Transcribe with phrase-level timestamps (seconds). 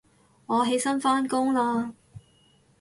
[0.47, 1.93] 我起身返工喇